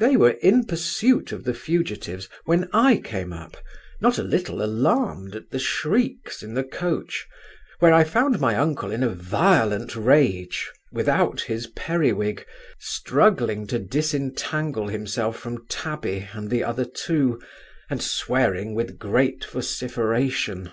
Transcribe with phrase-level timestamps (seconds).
[0.00, 3.56] They were in pursuit of the fugitives when I came up,
[4.00, 7.24] not a little alarmed at the shrieks in the coach,
[7.78, 12.44] where I found my uncle in a violent rage, without his periwig,
[12.80, 17.40] struggling to disentangle himself from Tabby and the other two,
[17.88, 20.72] and swearing with great vociferation.